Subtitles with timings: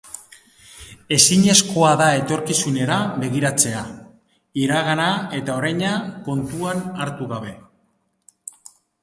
[1.17, 3.83] Ezinezkoa da etorkizunera begiratzea,
[4.63, 5.07] iragana
[5.41, 5.93] eta oraina
[6.31, 7.55] kontuan hartu gabe.